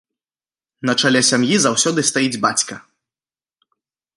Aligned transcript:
На 0.89 0.93
чале 1.01 1.21
сям'і 1.29 1.55
заўсёды 1.65 2.07
стаіць 2.09 2.41
бацька. 2.47 2.75